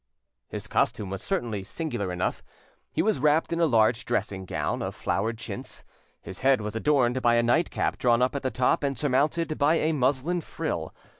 [0.47, 2.41] His costume was certainly singular enough:
[2.91, 5.83] he was wrapped in a large dressing gown of flowered chintz;
[6.23, 9.75] his head was adorned by a nightcap drawn up at the top and surmounted by
[9.75, 10.91] a muslin frill.